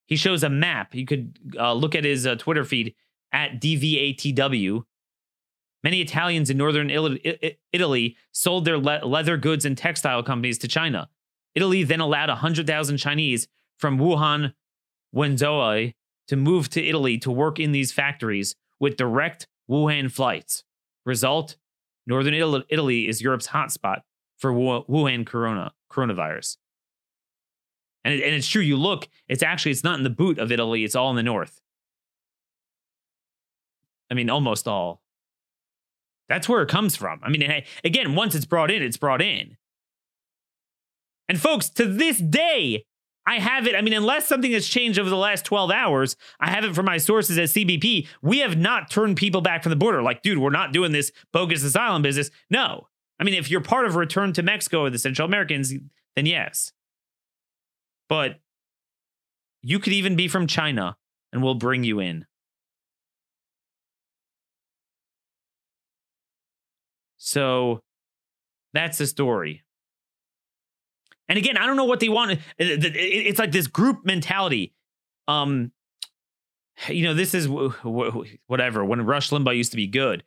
[0.06, 0.94] He shows a map.
[0.94, 2.94] You could uh, look at his uh, Twitter feed
[3.32, 4.84] at DVATW.
[5.82, 6.90] Many Italians in northern
[7.72, 11.08] Italy sold their le- leather goods and textile companies to China.
[11.54, 14.52] Italy then allowed 100,000 Chinese from Wuhan,
[15.14, 15.94] Wenzhou
[16.28, 20.64] to move to Italy to work in these factories with direct Wuhan flights.
[21.04, 21.56] Result
[22.06, 24.02] Northern Italy is Europe's hotspot
[24.38, 26.56] for Wuhan corona, coronavirus.
[28.04, 30.52] And, it, and it's true, you look, it's actually, it's not in the boot of
[30.52, 31.60] Italy, it's all in the north.
[34.10, 35.02] I mean, almost all.
[36.28, 37.20] That's where it comes from.
[37.22, 39.56] I mean, again, once it's brought in, it's brought in.
[41.28, 42.84] And folks, to this day,
[43.26, 43.74] I have it.
[43.74, 46.86] I mean, unless something has changed over the last 12 hours, I have it from
[46.86, 48.06] my sources at CBP.
[48.22, 50.00] We have not turned people back from the border.
[50.00, 52.30] Like, dude, we're not doing this bogus asylum business.
[52.50, 52.86] No.
[53.18, 55.74] I mean, if you're part of Return to Mexico or the Central Americans,
[56.14, 56.72] then yes.
[58.08, 58.36] But
[59.62, 60.96] you could even be from China
[61.32, 62.26] and we'll bring you in.
[67.16, 67.80] So
[68.72, 69.64] that's the story.
[71.28, 72.38] And again, I don't know what they want.
[72.58, 74.74] It's like this group mentality.
[75.26, 75.72] Um,
[76.88, 78.84] you know, this is whatever.
[78.84, 80.22] When Rush Limbaugh used to be good,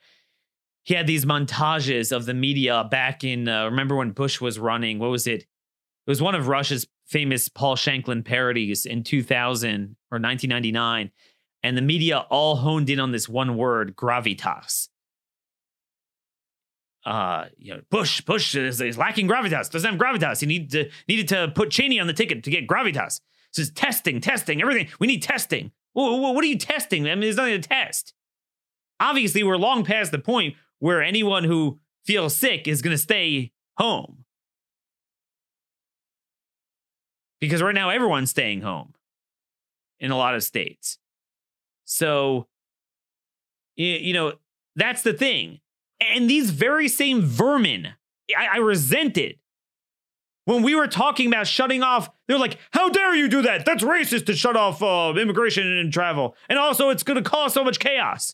[0.84, 3.48] he had these montages of the media back in.
[3.48, 5.00] Uh, remember when Bush was running?
[5.00, 5.42] What was it?
[5.42, 5.48] It
[6.08, 11.12] was one of Rush's famous Paul Shanklin parodies in 2000 or 1999,
[11.64, 14.90] and the media all honed in on this one word, gravitas
[17.06, 20.42] uh, you know, Bush, Bush is, is, lacking gravitas, doesn't have gravitas.
[20.42, 23.22] He need to, needed to put Cheney on the ticket to get gravitas.
[23.52, 24.88] So it's testing, testing, everything.
[25.00, 25.72] We need testing.
[25.94, 27.08] What are you testing?
[27.08, 28.14] I mean, there's nothing to test.
[29.00, 33.52] Obviously, we're long past the point where anyone who feels sick is going to stay
[33.78, 34.26] home.
[37.40, 38.94] Because right now, everyone's staying home
[40.00, 41.00] in a lot of states.
[41.86, 42.48] So,
[43.76, 44.34] you know,
[44.76, 45.60] that's the thing
[46.02, 47.90] and these very same vermin,
[48.36, 49.38] I, I resent it.
[50.46, 53.66] When we were talking about shutting off, they're like, how dare you do that?
[53.66, 56.36] That's racist to shut off uh, immigration and travel.
[56.48, 58.34] And also, it's going to cause so much chaos.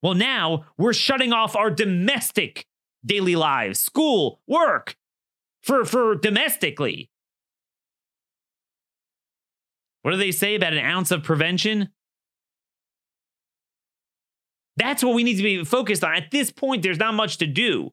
[0.00, 2.66] Well, now we're shutting off our domestic
[3.04, 4.96] daily lives, school, work,
[5.62, 7.10] for, for domestically.
[10.02, 11.88] What do they say about an ounce of prevention?
[14.78, 16.14] That's what we need to be focused on.
[16.14, 17.92] At this point, there's not much to do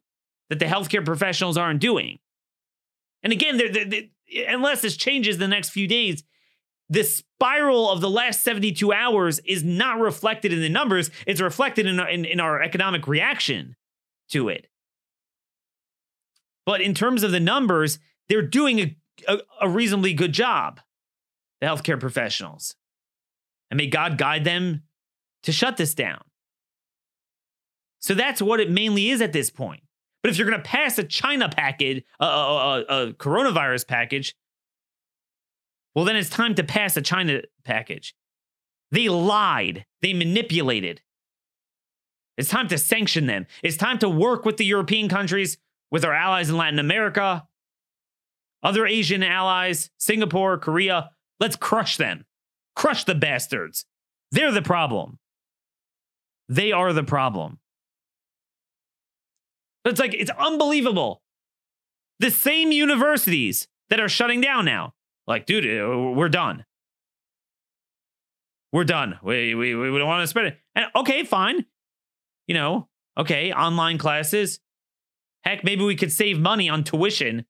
[0.49, 2.19] that the healthcare professionals aren't doing.
[3.23, 6.23] And again, they're, they're, they're, unless this changes the next few days,
[6.87, 11.09] the spiral of the last 72 hours is not reflected in the numbers.
[11.25, 13.75] It's reflected in, in, in our economic reaction
[14.29, 14.67] to it.
[16.67, 17.97] But in terms of the numbers,
[18.29, 18.95] they're doing a,
[19.27, 20.81] a, a reasonably good job,
[21.61, 22.75] the healthcare professionals.
[23.71, 24.83] And may God guide them
[25.41, 26.21] to shut this down.
[28.05, 29.81] So that's what it mainly is at this point.
[30.21, 34.35] But if you're going to pass a China package, a, a, a, coronavirus package,
[35.95, 38.13] well, then it's time to pass a China package.
[38.91, 41.01] They lied, they manipulated.
[42.37, 43.47] It's time to sanction them.
[43.63, 45.57] It's time to work with the European countries,
[45.89, 47.47] with our allies in Latin America,
[48.61, 51.09] other Asian allies, Singapore, Korea.
[51.39, 52.25] Let's crush them.
[52.75, 53.87] Crush the bastards.
[54.31, 55.17] They're the problem.
[56.47, 57.57] They are the problem.
[59.85, 61.21] It's like, it's unbelievable.
[62.19, 64.93] The same universities that are shutting down now.
[65.27, 66.65] Like, dude, uh, we're done.
[68.71, 69.19] We're done.
[69.23, 70.57] We, we, we don't want to spread it.
[70.75, 71.65] And okay, fine.
[72.47, 74.59] You know, okay, online classes.
[75.43, 77.45] Heck, maybe we could save money on tuition,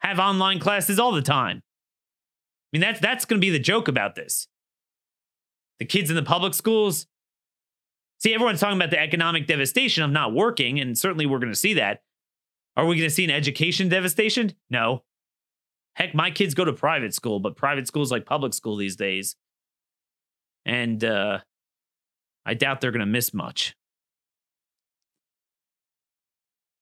[0.00, 1.62] have online classes all the time.
[2.72, 4.48] I mean, that's that's going to be the joke about this.
[5.78, 7.06] The kids in the public schools,
[8.20, 11.58] See, everyone's talking about the economic devastation of not working, and certainly we're going to
[11.58, 12.02] see that.
[12.76, 14.52] Are we going to see an education devastation?
[14.68, 15.04] No.
[15.94, 18.96] Heck, my kids go to private school, but private school is like public school these
[18.96, 19.36] days.
[20.66, 21.40] And uh,
[22.44, 23.74] I doubt they're going to miss much.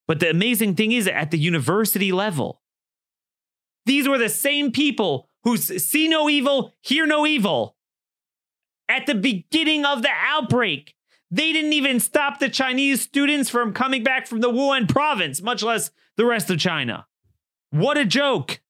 [0.09, 2.63] But the amazing thing is, at the university level,
[3.87, 7.77] these were the same people who see no evil, hear no evil
[8.89, 10.95] at the beginning of the outbreak.
[11.31, 15.63] They didn't even stop the Chinese students from coming back from the Wuhan province, much
[15.63, 17.07] less the rest of China.
[17.71, 18.61] What a joke.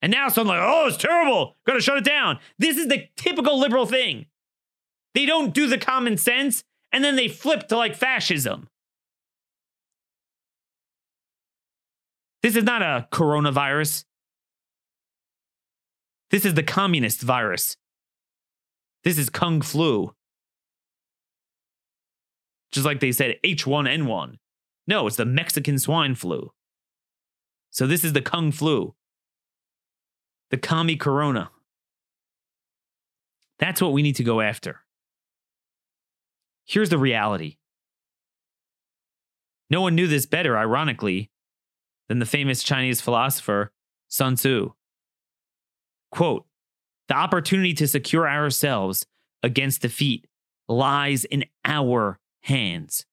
[0.00, 1.56] And now someone's like, oh, it's terrible.
[1.66, 2.38] Gotta shut it down.
[2.58, 4.26] This is the typical liberal thing.
[5.14, 8.68] They don't do the common sense and then they flip to like fascism.
[12.42, 14.04] This is not a coronavirus.
[16.30, 17.76] This is the communist virus.
[19.04, 20.14] This is Kung Flu.
[22.74, 24.38] Just like they said H1N1.
[24.88, 26.50] No, it's the Mexican swine flu.
[27.70, 28.96] So this is the Kung flu,
[30.50, 31.52] the Commie Corona.
[33.60, 34.80] That's what we need to go after.
[36.66, 37.58] Here's the reality.
[39.70, 41.30] No one knew this better, ironically,
[42.08, 43.70] than the famous Chinese philosopher
[44.08, 44.72] Sun Tzu.
[46.10, 46.44] Quote
[47.06, 49.06] The opportunity to secure ourselves
[49.44, 50.26] against defeat
[50.68, 53.06] lies in our hands.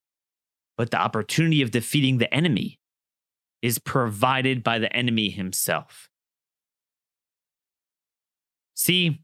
[0.78, 2.80] But the opportunity of defeating the enemy
[3.62, 6.10] is provided by the enemy himself.
[8.74, 9.22] See,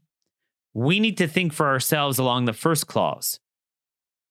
[0.74, 3.40] we need to think for ourselves along the first clause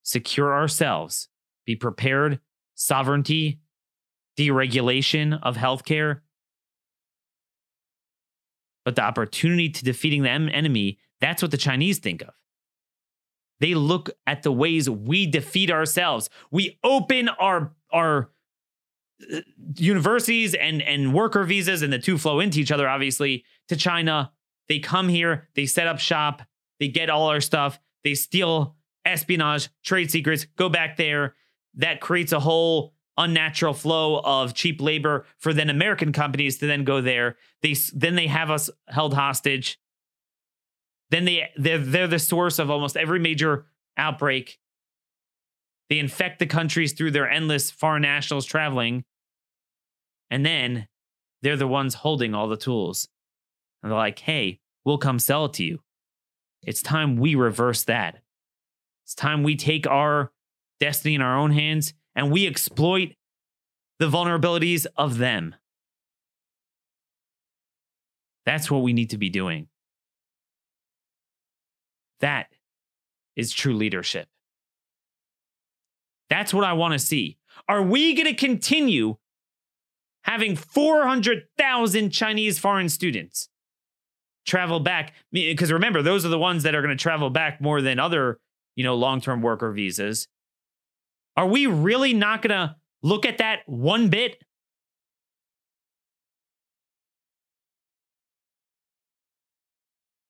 [0.04, 1.28] secure ourselves,
[1.66, 2.40] be prepared,
[2.76, 3.60] sovereignty,
[4.40, 6.22] deregulation of healthcare.
[8.86, 12.34] But the opportunity to defeating the enemy, that's what the Chinese think of.
[13.60, 16.30] They look at the ways we defeat ourselves.
[16.52, 18.30] We open our our
[19.34, 19.42] uh,
[19.76, 24.32] universities and and worker visas and the two flow into each other obviously to China.
[24.68, 26.42] They come here, they set up shop,
[26.80, 31.36] they get all our stuff, they steal espionage, trade secrets, go back there.
[31.76, 36.84] That creates a whole unnatural flow of cheap labor for then American companies to then
[36.84, 37.38] go there.
[37.62, 39.80] They then they have us held hostage.
[41.10, 43.66] Then they they're, they're the source of almost every major
[43.98, 44.60] outbreak.
[45.90, 49.06] They infect the countries through their endless foreign nationals traveling.
[50.30, 50.88] And then
[51.42, 53.08] they're the ones holding all the tools.
[53.82, 55.80] And they're like, hey, we'll come sell it to you.
[56.64, 58.22] It's time we reverse that.
[59.06, 60.32] It's time we take our
[60.80, 63.14] destiny in our own hands and we exploit
[64.00, 65.56] the vulnerabilities of them.
[68.46, 69.68] That's what we need to be doing.
[72.22, 72.48] That
[73.36, 74.28] is true leadership.
[76.30, 77.38] That's what I want to see.
[77.70, 79.18] Are we going to continue
[80.24, 83.50] having 400,000 Chinese foreign students
[84.46, 85.14] travel back?
[85.32, 88.40] Because remember, those are the ones that are going to travel back more than other,
[88.76, 90.28] you know, long-term worker visas.
[91.36, 94.42] Are we really not going to look at that one bit?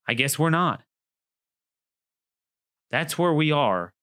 [0.07, 0.81] I guess we're not.
[2.91, 3.93] That's where we are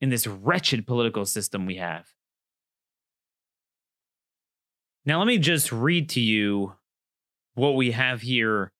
[0.00, 2.08] in this wretched political system we have.
[5.04, 6.74] Now, let me just read to you
[7.54, 8.72] what we have here,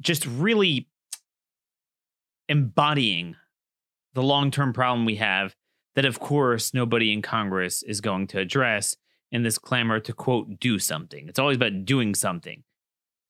[0.00, 0.88] just really
[2.48, 3.36] embodying
[4.14, 5.54] the long term problem we have
[5.94, 8.96] that, of course, nobody in Congress is going to address
[9.32, 11.28] in this clamor to quote, do something.
[11.28, 12.62] It's always about doing something.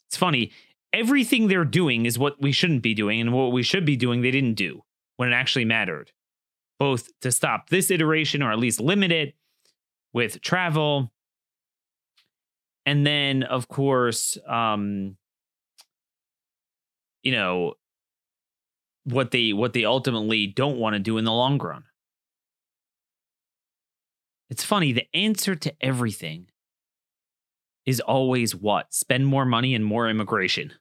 [0.08, 0.52] It's funny.
[0.93, 4.22] Everything they're doing is what we shouldn't be doing, and what we should be doing,
[4.22, 4.82] they didn't do
[5.16, 6.12] when it actually mattered,
[6.78, 9.34] both to stop this iteration or at least limit it
[10.12, 11.12] with travel.
[12.87, 15.16] And then, of course, um,
[17.22, 17.74] you know,
[19.05, 21.84] what they what they ultimately don't want to do in the long run.
[24.49, 26.47] It's funny, the answer to everything
[27.87, 28.93] is always what?
[28.93, 30.72] Spend more money and more immigration.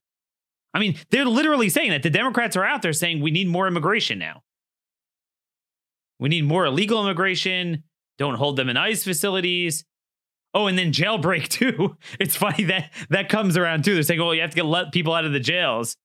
[0.74, 2.04] I mean, they're literally saying that.
[2.04, 4.42] The Democrats are out there saying we need more immigration now.
[6.20, 7.84] We need more illegal immigration.
[8.18, 9.86] Don't hold them in ICE facilities.
[10.54, 11.98] Oh, and then jailbreak too.
[12.20, 13.94] It's funny that that comes around too.
[13.94, 15.98] They're saying, "Oh, you have to get let people out of the jails."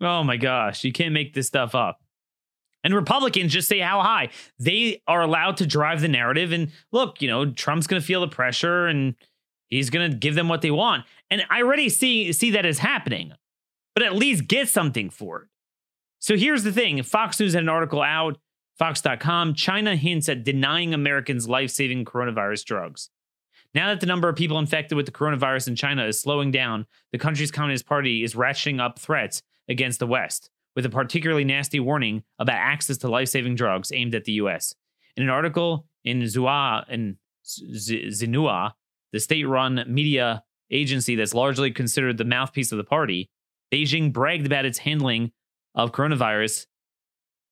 [0.00, 1.98] Oh my gosh, you can't make this stuff up.
[2.82, 4.30] And Republicans just say how high.
[4.58, 6.52] They are allowed to drive the narrative.
[6.52, 9.14] And look, you know, Trump's going to feel the pressure and
[9.70, 11.04] he's going to give them what they want.
[11.30, 13.32] And I already see see that as happening.
[13.94, 15.48] But at least get something for it.
[16.18, 18.38] So here's the thing Fox News had an article out,
[18.78, 19.54] Fox.com.
[19.54, 23.10] China hints at denying Americans life saving coronavirus drugs.
[23.74, 26.86] Now that the number of people infected with the coronavirus in China is slowing down,
[27.12, 31.78] the country's Communist Party is ratcheting up threats against the West with a particularly nasty
[31.78, 34.74] warning about access to life saving drugs aimed at the U.S.
[35.16, 37.16] In an article in Zua in
[37.46, 38.72] Xinhua,
[39.12, 43.28] the state run media agency that's largely considered the mouthpiece of the party,
[43.72, 45.32] Beijing bragged about its handling
[45.74, 46.66] of coronavirus.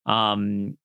[0.06, 0.76] Um,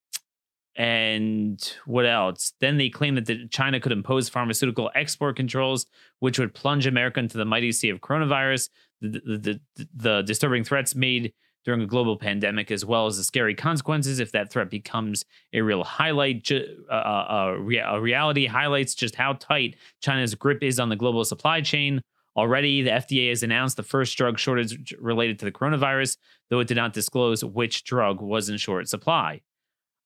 [0.76, 2.52] and what else?
[2.60, 5.86] Then they claimed that the, China could impose pharmaceutical export controls,
[6.18, 8.70] which would plunge America into the mighty sea of coronavirus.
[9.00, 11.32] The, the, the, the disturbing threats made
[11.64, 15.60] during a global pandemic, as well as the scary consequences if that threat becomes a
[15.60, 16.50] real highlight.
[16.50, 17.56] Uh, uh,
[17.86, 22.00] a reality highlights just how tight China's grip is on the global supply chain.
[22.36, 26.16] Already, the FDA has announced the first drug shortage related to the coronavirus,
[26.50, 29.40] though it did not disclose which drug was in short supply.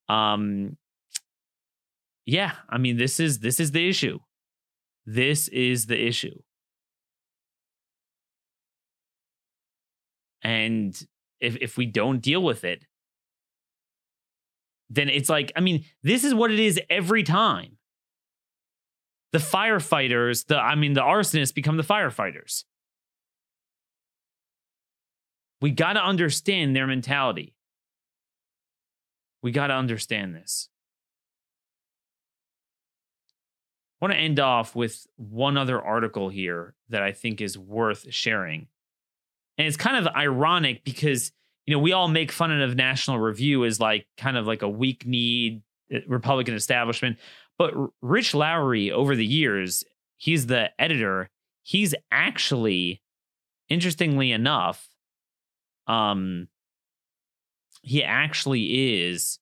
[0.09, 0.77] Um,
[2.27, 4.19] yeah, I mean, this is this is the issue.
[5.07, 6.39] This is the issue.
[10.43, 10.95] And
[11.41, 12.85] if if we don't deal with it,
[14.91, 17.77] then it's like, I mean, this is what it is every time.
[19.33, 22.65] The firefighters, the I mean, the arsonists become the firefighters.
[25.61, 27.55] We got to understand their mentality.
[29.43, 30.69] We got to understand this.
[34.01, 38.07] I want to end off with one other article here that I think is worth
[38.11, 38.69] sharing.
[39.59, 41.33] And it's kind of ironic because,
[41.67, 44.69] you know, we all make fun of National Review as like kind of like a
[44.69, 47.19] weak kneed uh, Republican establishment.
[47.59, 49.83] But Rich Lowry, over the years,
[50.17, 51.29] he's the editor.
[51.65, 53.03] He's actually,
[53.69, 54.89] interestingly enough,
[55.89, 56.49] um,
[57.83, 59.41] he actually is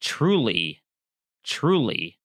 [0.00, 0.82] truly,
[1.44, 2.18] truly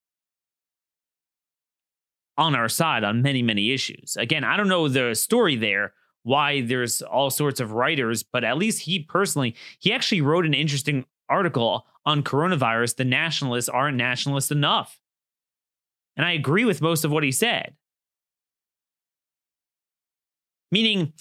[2.38, 4.16] on our side on many, many issues.
[4.18, 8.58] Again, I don't know the story there, why there's all sorts of writers, but at
[8.58, 12.96] least he personally, he actually wrote an interesting article on coronavirus.
[12.96, 15.00] The nationalists aren't nationalist enough.
[16.18, 17.76] And I agree with most of what he said.
[20.72, 21.14] Meaning,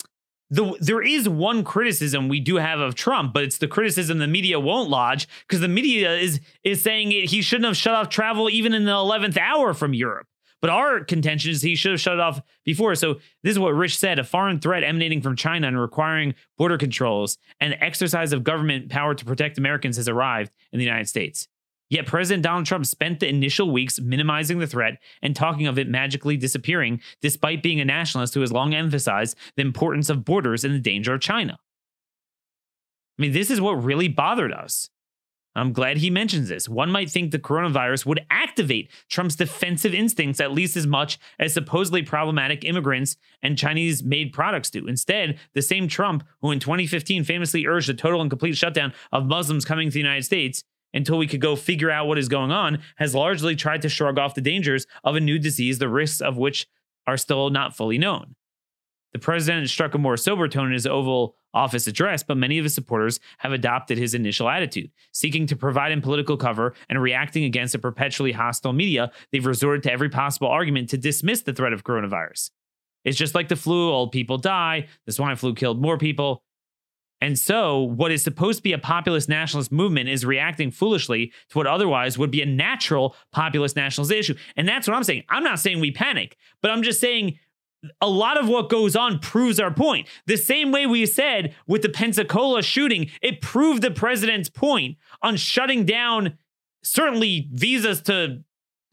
[0.51, 4.27] the, there is one criticism we do have of Trump, but it's the criticism the
[4.27, 8.09] media won't lodge because the media is is saying it, he shouldn't have shut off
[8.09, 10.27] travel even in the eleventh hour from Europe.
[10.61, 12.95] But our contention is he should have shut it off before.
[12.97, 16.77] So this is what Rich said: a foreign threat emanating from China and requiring border
[16.79, 21.47] controls and exercise of government power to protect Americans has arrived in the United States.
[21.91, 25.89] Yet President Donald Trump spent the initial weeks minimizing the threat and talking of it
[25.89, 30.75] magically disappearing, despite being a nationalist who has long emphasized the importance of borders and
[30.75, 31.59] the danger of China.
[33.19, 34.91] I mean, this is what really bothered us.
[35.59, 36.69] I'm glad he mentions this.
[36.69, 41.55] One might think the coronavirus would activate Trump's defensive instincts at least as much as
[41.55, 44.87] supposedly problematic immigrants and Chinese made products do.
[44.87, 49.27] Instead, the same Trump, who in 2015 famously urged a total and complete shutdown of
[49.27, 50.63] Muslims coming to the United States
[50.95, 54.19] until we could go figure out what is going on, has largely tried to shrug
[54.19, 56.67] off the dangers of a new disease, the risks of which
[57.07, 58.35] are still not fully known.
[59.13, 62.65] The president struck a more sober tone in his Oval Office address, but many of
[62.65, 64.91] his supporters have adopted his initial attitude.
[65.13, 69.83] Seeking to provide him political cover and reacting against a perpetually hostile media, they've resorted
[69.85, 72.51] to every possible argument to dismiss the threat of coronavirus.
[73.05, 76.43] It's just like the flu, old people die, the swine flu killed more people.
[77.21, 81.59] And so, what is supposed to be a populist nationalist movement is reacting foolishly to
[81.59, 84.35] what otherwise would be a natural populist nationalist issue.
[84.57, 85.25] And that's what I'm saying.
[85.29, 87.39] I'm not saying we panic, but I'm just saying
[88.01, 90.09] a lot of what goes on proves our point.
[90.27, 95.37] The same way we said with the Pensacola shooting, it proved the president's point on
[95.37, 96.39] shutting down
[96.83, 98.43] certainly visas to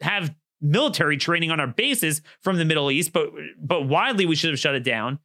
[0.01, 3.29] have military training on our bases from the Middle East, but
[3.59, 5.19] but widely we should have shut it down.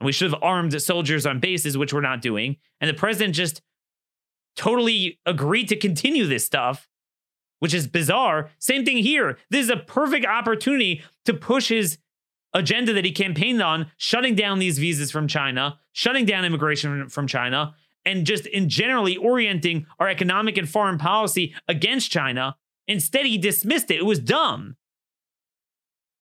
[0.00, 2.56] And we should have armed soldiers on bases, which we're not doing.
[2.80, 3.62] And the president just
[4.56, 6.88] totally agreed to continue this stuff,
[7.58, 8.50] which is bizarre.
[8.58, 9.38] Same thing here.
[9.50, 11.98] This is a perfect opportunity to push his
[12.52, 17.26] agenda that he campaigned on, shutting down these visas from China, shutting down immigration from
[17.26, 17.74] China,
[18.04, 22.56] and just in generally orienting our economic and foreign policy against China.
[22.88, 23.98] Instead, he dismissed it.
[23.98, 24.76] It was dumb.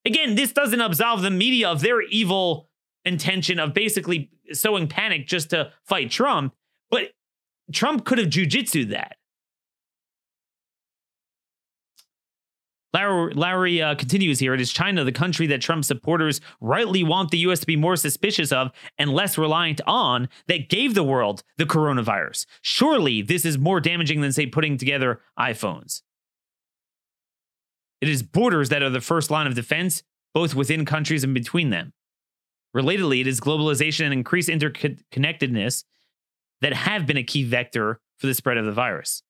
[0.06, 2.70] Again, this doesn't absolve the media of their evil
[3.06, 6.54] intention of basically sowing panic just to fight Trump,
[6.90, 7.12] but
[7.72, 9.18] Trump could have jujitsu that.
[12.94, 14.54] Lowry, Lowry uh, continues here.
[14.54, 17.60] It is China, the country that Trump supporters rightly want the U.S.
[17.60, 22.46] to be more suspicious of and less reliant on, that gave the world the coronavirus.
[22.62, 26.02] Surely this is more damaging than, say, putting together iPhones.
[28.02, 31.70] It is borders that are the first line of defense, both within countries and between
[31.70, 31.94] them.
[32.76, 35.84] Relatedly, it is globalization and increased interconnectedness
[36.62, 39.24] that have been a key vector for the spread of the virus.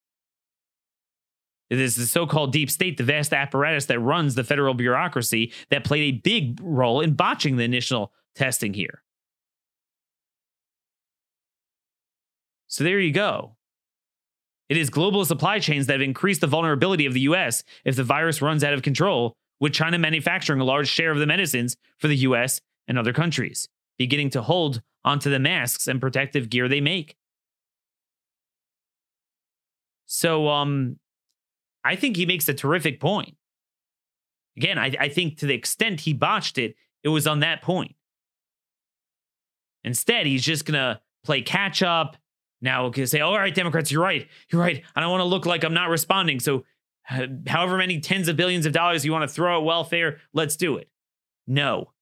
[1.69, 5.53] It is the so called deep state, the vast apparatus that runs the federal bureaucracy,
[5.69, 9.03] that played a big role in botching the initial testing here.
[12.67, 13.55] So there you go.
[14.69, 18.03] It is global supply chains that have increased the vulnerability of the US if the
[18.03, 22.07] virus runs out of control, with China manufacturing a large share of the medicines for
[22.07, 23.67] the US and other countries,
[23.97, 27.15] beginning to hold onto the masks and protective gear they make.
[30.05, 30.97] So, um,
[31.83, 33.35] I think he makes a terrific point.
[34.57, 37.95] Again, I, I think to the extent he botched it, it was on that point.
[39.83, 42.17] Instead, he's just going to play catch up.
[42.61, 44.27] Now, can say, all right, Democrats, you're right.
[44.51, 44.83] You're right.
[44.95, 46.41] I don't want to look like I'm not responding.
[46.41, 46.65] So,
[47.47, 50.77] however many tens of billions of dollars you want to throw at welfare, let's do
[50.77, 50.89] it.
[51.47, 51.93] No,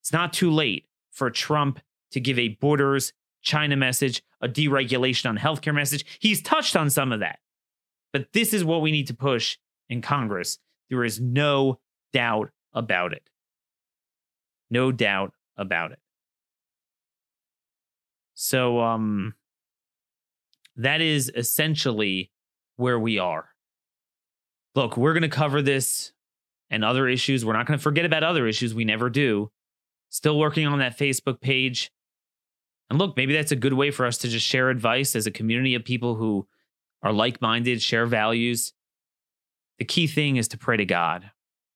[0.00, 1.78] it's not too late for Trump
[2.10, 6.04] to give a borders China message, a deregulation on healthcare message.
[6.18, 7.38] He's touched on some of that.
[8.12, 9.56] But this is what we need to push
[9.88, 10.58] in Congress.
[10.90, 11.80] There is no
[12.12, 13.28] doubt about it.
[14.70, 15.98] No doubt about it.
[18.34, 19.34] So um
[20.76, 22.30] that is essentially
[22.76, 23.48] where we are.
[24.74, 26.12] Look, we're going to cover this
[26.70, 27.44] and other issues.
[27.44, 28.74] We're not going to forget about other issues.
[28.74, 29.50] We never do.
[30.08, 31.90] Still working on that Facebook page.
[32.88, 35.30] And look, maybe that's a good way for us to just share advice as a
[35.30, 36.46] community of people who
[37.02, 38.72] are like minded, share values.
[39.78, 41.30] The key thing is to pray to God,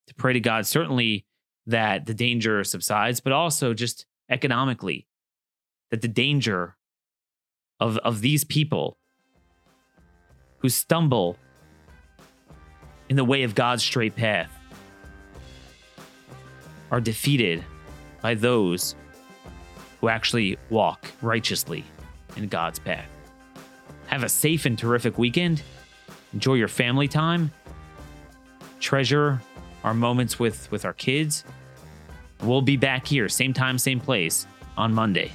[0.06, 1.26] to pray to God, certainly
[1.66, 5.06] that the danger subsides, but also just economically,
[5.90, 6.76] that the danger
[7.80, 8.98] of, of these people
[10.58, 11.36] who stumble
[13.08, 14.50] in the way of God's straight path
[16.90, 17.64] are defeated
[18.22, 18.94] by those
[20.00, 21.84] who actually walk righteously
[22.36, 23.15] in God's path.
[24.06, 25.62] Have a safe and terrific weekend.
[26.32, 27.50] Enjoy your family time.
[28.80, 29.40] Treasure
[29.84, 31.44] our moments with, with our kids.
[32.42, 34.46] We'll be back here, same time, same place,
[34.76, 35.32] on Monday.